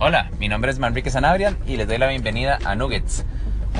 [0.00, 3.24] Hola, mi nombre es Manrique Sanabria y les doy la bienvenida a Nuggets,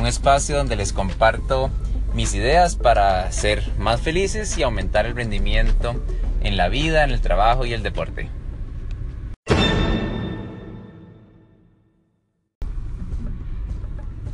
[0.00, 1.70] un espacio donde les comparto
[2.12, 5.94] mis ideas para ser más felices y aumentar el rendimiento
[6.40, 8.30] en la vida, en el trabajo y el deporte.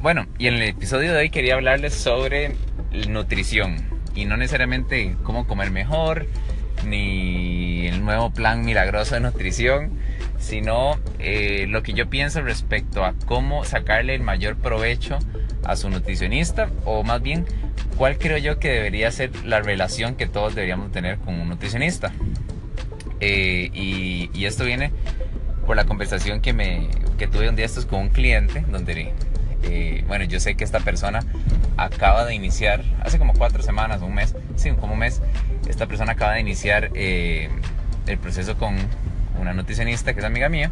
[0.00, 2.56] Bueno, y en el episodio de hoy quería hablarles sobre
[3.08, 3.76] nutrición
[4.14, 6.28] y no necesariamente cómo comer mejor,
[6.86, 9.98] ni el nuevo plan milagroso de nutrición,
[10.38, 15.18] sino eh, lo que yo pienso respecto a cómo sacarle el mayor provecho
[15.64, 17.46] a su nutricionista o más bien
[17.96, 22.12] cuál creo yo que debería ser la relación que todos deberíamos tener con un nutricionista.
[23.20, 24.90] Eh, y, esto viene
[25.66, 29.14] por la conversación que, me, que tuve un día estos con un cliente donde,
[29.62, 31.20] eh, bueno, yo sé que esta persona
[31.78, 35.22] acaba de iniciar, hace como cuatro semanas, un mes, sí, como un mes,
[35.66, 38.76] esta persona acaba de iniciar el proceso con
[39.38, 40.70] una nutricionista que es amiga mía,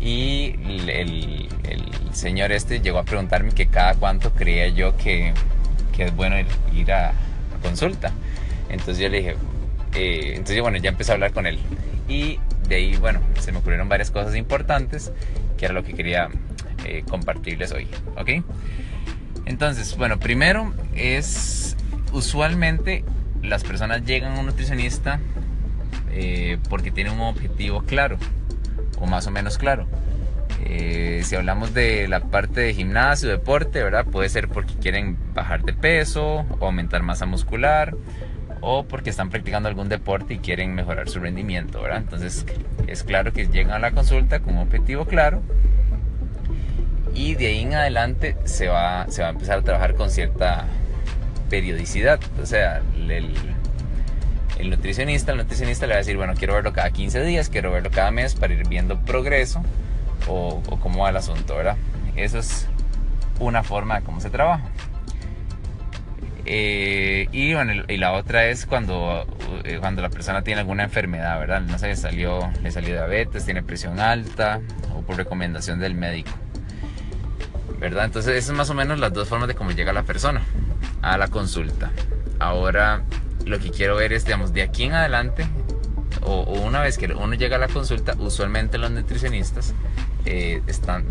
[0.00, 0.54] y
[0.88, 1.48] el,
[2.12, 5.32] señor este llegó a preguntarme que cada cuánto creía yo que,
[5.96, 6.36] que es bueno
[6.74, 7.12] ir, a,
[7.62, 8.12] consulta.
[8.68, 9.36] Entonces yo le dije,
[9.94, 11.58] eh, entonces bueno, ya empecé a hablar con él.
[12.08, 15.12] Y de ahí, bueno, se me ocurrieron varias cosas importantes,
[15.56, 16.28] que era lo que quería
[16.84, 17.86] eh, compartirles hoy,
[18.16, 18.44] ¿ok?
[19.46, 21.76] Entonces, bueno, primero es,
[22.12, 23.04] usualmente
[23.42, 25.20] las personas llegan a un nutricionista
[26.12, 28.18] eh, porque tiene un objetivo claro
[28.98, 29.86] o más o menos claro.
[30.64, 34.04] Eh, si hablamos de la parte de gimnasio, deporte, ¿verdad?
[34.04, 37.96] Puede ser porque quieren bajar de peso o aumentar masa muscular
[38.60, 41.98] o porque están practicando algún deporte y quieren mejorar su rendimiento, ¿verdad?
[41.98, 42.46] Entonces
[42.86, 45.42] es claro que llegan a la consulta con un objetivo claro
[47.14, 50.66] y de ahí en adelante se va, se va a empezar a trabajar con cierta
[51.50, 52.20] periodicidad.
[52.40, 53.34] O sea, el,
[54.58, 57.72] el nutricionista, el nutricionista le va a decir, bueno, quiero verlo cada 15 días, quiero
[57.72, 59.62] verlo cada mes para ir viendo progreso
[60.28, 61.76] o, cómo va el asunto, ¿verdad?
[62.16, 62.68] Eso es
[63.40, 64.64] una forma de cómo se trabaja.
[66.44, 69.26] Eh, y, bueno, y la otra es cuando,
[69.64, 71.60] eh, cuando la persona tiene alguna enfermedad, ¿verdad?
[71.60, 74.60] No sé, salió, le salió diabetes, tiene presión alta
[74.94, 76.32] o por recomendación del médico.
[77.78, 78.04] ¿Verdad?
[78.04, 80.42] Entonces, esas son más o menos las dos formas de cómo llega la persona
[81.00, 81.90] a la consulta.
[82.38, 83.02] Ahora,
[83.44, 85.46] lo que quiero ver es, digamos, de aquí en adelante,
[86.22, 89.74] o, una vez que uno llega a la consulta, usualmente los nutricionistas
[90.24, 90.62] eh,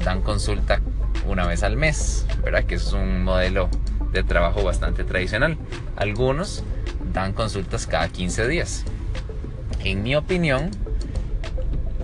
[0.03, 0.80] dan consulta
[1.28, 2.64] una vez al mes, ¿verdad?
[2.64, 3.70] Que es un modelo
[4.12, 5.58] de trabajo bastante tradicional.
[5.96, 6.64] Algunos
[7.14, 8.86] dan consultas cada 15 días.
[9.84, 10.72] En mi opinión,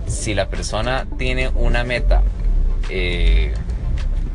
[0.06, 2.22] si la persona tiene una meta
[2.88, 3.54] eh,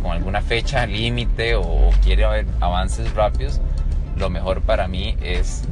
[0.02, 3.60] con alguna fecha límite o quiere ver avances rápidos,
[4.16, 5.64] lo mejor para mí es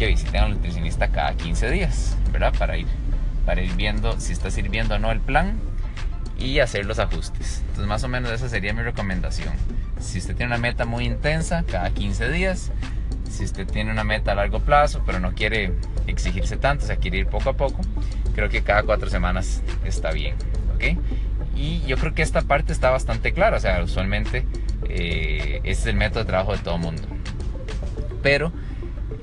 [0.00, 2.54] que visiten al nutricionista cada 15 días, ¿verdad?
[2.58, 2.86] Para ir,
[3.44, 5.60] para ir viendo si está sirviendo o no el plan
[6.38, 7.58] y hacer los ajustes.
[7.60, 9.52] Entonces más o menos esa sería mi recomendación.
[10.00, 12.72] Si usted tiene una meta muy intensa, cada 15 días.
[13.28, 15.74] Si usted tiene una meta a largo plazo, pero no quiere
[16.06, 17.82] exigirse tanto, o sea, quiere ir poco a poco,
[18.34, 20.34] creo que cada cuatro semanas está bien,
[20.74, 20.98] ¿ok?
[21.54, 24.46] Y yo creo que esta parte está bastante clara, o sea, usualmente
[24.88, 27.02] eh, es el método de trabajo de todo mundo.
[28.22, 28.50] Pero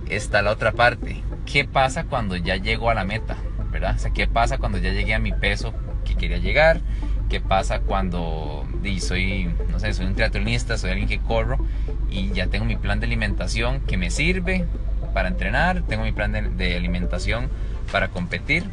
[0.10, 1.24] está la otra parte.
[1.46, 3.38] ¿Qué pasa cuando ya llego a la meta?
[3.72, 3.98] ¿Verdad?
[4.14, 5.74] ¿qué pasa cuando ya llegué a mi peso
[6.06, 6.82] que quería llegar?
[7.30, 8.66] ¿Qué pasa cuando
[9.00, 11.58] soy, no sé, soy un triatlonista, soy alguien que corro
[12.10, 14.66] y ya tengo mi plan de alimentación que me sirve
[15.14, 17.50] para entrenar, tengo mi plan de, alimentación
[17.92, 18.64] para competir?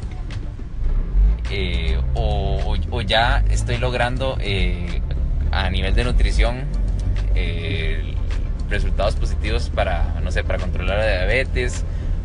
[1.51, 5.01] Eh, o, ya estoy logrando eh,
[5.51, 6.63] a nivel de nutrición
[7.35, 8.14] eh,
[8.69, 11.83] resultados positivos para, no sé, para controlar la diabetes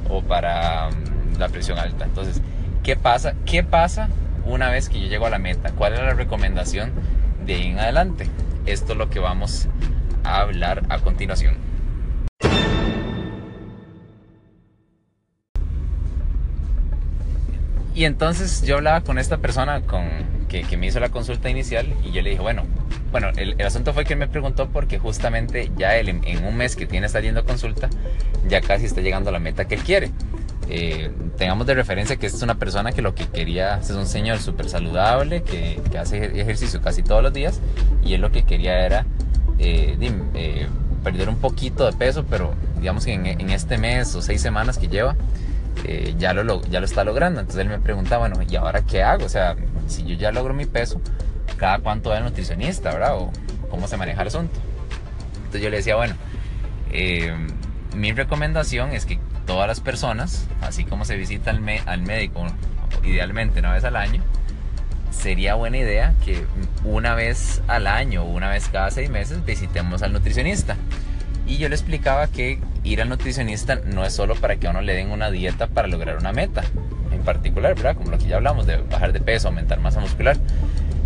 [0.09, 2.05] o para mm, la presión alta.
[2.05, 2.41] Entonces,
[2.83, 3.35] ¿qué pasa?
[3.45, 4.09] ¿Qué pasa
[4.45, 5.73] una vez que yo llego a la meta?
[5.73, 6.93] ¿Cuál es la recomendación
[7.47, 8.29] de en adelante?
[8.67, 9.69] Esto es lo que vamos
[10.25, 11.57] a hablar a continuación.
[17.95, 20.09] Y entonces yo hablaba con esta persona con,
[20.51, 22.65] que, que me hizo la consulta inicial y yo le dije, bueno,
[23.13, 26.77] bueno, el, asunto fue que él me preguntó porque justamente ya él en, un mes
[26.77, 27.89] que tiene saliendo a consulta,
[28.49, 30.11] ya casi está llegando a la meta que él quiere.
[30.69, 34.39] Eh, tengamos de referencia que es una persona que lo que quería es un señor
[34.39, 37.61] súper saludable, que, hace ejercicio casi todos los días,
[38.05, 39.07] y él lo que quería era
[39.59, 39.97] eh,
[40.35, 40.67] eh,
[41.03, 44.89] perder un poquito de peso, pero digamos que en, este mes o seis semanas que
[44.89, 45.17] lleva,
[46.19, 47.41] ya, lo, ya lo está logrando.
[47.41, 49.25] Entonces él me preguntaba, bueno, ¿y ahora qué hago?
[49.25, 49.57] O sea,
[49.91, 51.01] si yo ya logro mi peso,
[51.57, 53.17] cada cuánto va el nutricionista, ¿verdad?
[53.17, 53.31] O
[53.71, 54.59] cómo se maneja el asunto.
[55.37, 56.15] Entonces yo le decía, bueno,
[56.93, 57.35] eh,
[57.95, 62.47] mi recomendación es que todas las personas, así como se visita al, médico
[63.03, 64.23] idealmente una vez al año,
[65.11, 66.45] sería buena idea que
[66.85, 70.77] una vez al año una vez cada seis meses visitemos al nutricionista.
[71.47, 74.83] Y yo le explicaba que ir al nutricionista no es solo para que a uno
[74.83, 76.63] le den una dieta para lograr una meta
[77.21, 77.97] en particular, ¿verdad?
[77.97, 80.37] Como lo que ya hablamos de bajar de peso, aumentar masa muscular,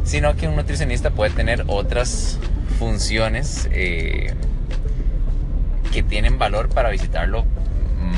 [0.05, 2.39] sino que un nutricionista puede tener otras
[2.79, 4.33] funciones eh,
[5.93, 7.45] que tienen valor para visitarlo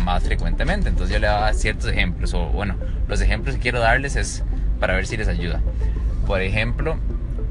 [0.05, 0.89] más frecuentemente.
[0.89, 2.77] Entonces yo le daba ciertos ejemplos, o bueno,
[3.09, 4.45] los ejemplos que quiero darles es
[4.79, 5.61] para ver si les ayuda.
[6.27, 6.97] Por ejemplo,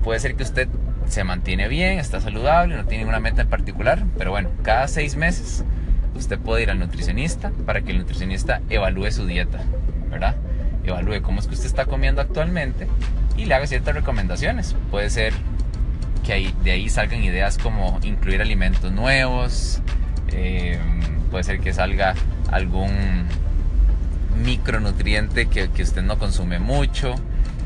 [0.03, 0.67] puede ser que usted
[1.07, 5.15] se mantiene bien, está saludable, no tiene ninguna meta en particular, pero bueno, cada seis
[5.15, 5.63] meses
[6.15, 9.59] usted puede ir al nutricionista para que el nutricionista evalúe su dieta,
[10.83, 12.87] Evalúe cómo es que usted está comiendo actualmente
[13.37, 14.75] y le haga ciertas recomendaciones.
[14.91, 15.33] Puede ser
[16.25, 19.81] que de ahí salgan ideas como incluir alimentos nuevos,
[20.29, 20.79] eh,
[21.31, 22.15] puede ser que salga
[22.51, 23.25] algún
[24.43, 27.15] micronutriente que, usted no consume mucho,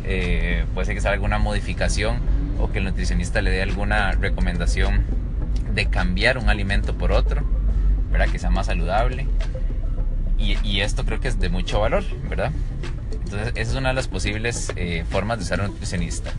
[0.06, 2.20] eh, puede ser que salga alguna modificación
[2.60, 5.06] o que el nutricionista le dé alguna recomendación
[5.74, 7.44] de cambiar un alimento por otro,
[8.12, 8.28] ¿verdad?
[8.30, 9.28] Que sea más saludable.
[10.40, 12.52] Y, esto creo que es de mucho valor, ¿verdad?
[13.12, 16.32] Entonces, esa es una de las posibles eh, formas de usar un nutricionista.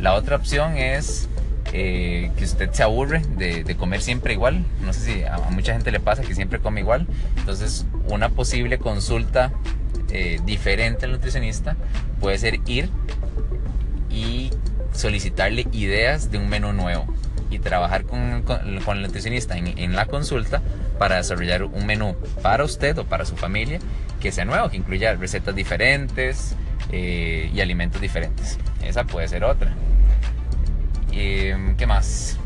[0.00, 1.28] La otra opción es
[1.72, 4.64] eh, que usted se aburre de, comer siempre igual.
[4.82, 7.06] No sé si a, mucha gente le pasa que siempre come igual.
[7.36, 9.52] Entonces, una posible consulta
[10.10, 11.76] eh, diferente al nutricionista
[12.20, 12.88] puede ser ir
[14.10, 14.50] y
[14.92, 17.06] solicitarle ideas de un menú nuevo
[17.50, 20.62] y trabajar con, el nutricionista en, la consulta
[20.98, 23.78] para desarrollar un menú para usted o para su familia
[24.20, 26.54] que sea nuevo, que incluya recetas diferentes
[26.92, 28.58] eh, y alimentos diferentes.
[28.84, 29.72] Esa puede ser otra.
[31.12, 32.38] Em, ¿Qué más?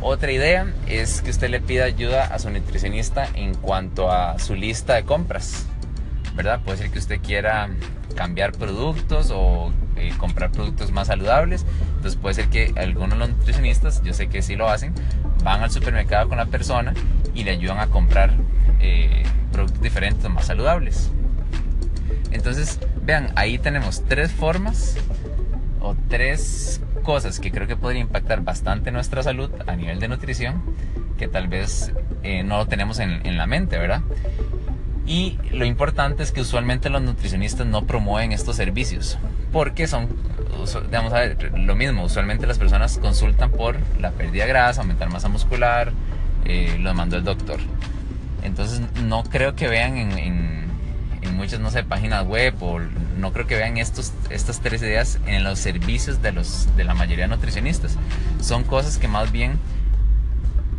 [0.00, 4.54] Otra idea es que usted le pida ayuda a su nutricionista en cuanto a su
[4.54, 5.66] lista de compras,
[6.34, 6.60] ¿verdad?
[6.64, 7.70] Puede ser que usted quiera
[8.14, 11.64] cambiar productos o eh, comprar productos más saludables.
[11.96, 14.94] Entonces puede ser que algunos nutricionistas, yo sé que sí lo hacen,
[15.42, 16.94] van al supermercado con la persona
[17.34, 18.32] y le ayudan a comprar
[18.80, 19.22] eh,
[19.52, 21.10] productos diferentes más saludables.
[22.30, 24.96] Entonces, vean, ahí tenemos tres formas
[25.80, 30.62] o tres cosas que creo que podrían impactar bastante nuestra salud a nivel de nutrición,
[31.16, 34.02] que tal vez eh, no lo tenemos en, en la mente, ¿verdad?
[35.06, 39.18] Y lo importante es que usualmente los nutricionistas no promueven estos servicios,
[39.52, 40.08] porque son,
[40.86, 45.08] digamos, a ver, lo mismo, usualmente las personas consultan por la pérdida de grasa, aumentar
[45.08, 45.92] masa muscular,
[46.44, 47.60] eh, lo mandó el doctor.
[48.42, 50.64] Entonces no creo que vean en, en,
[51.22, 52.80] en, muchas, no sé, páginas web o
[53.18, 56.94] no creo que vean estos, estas tres ideas en los servicios de, los, de la
[56.94, 57.96] mayoría de nutricionistas.
[58.40, 59.58] Son cosas que más bien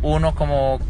[0.02, 0.80] uno como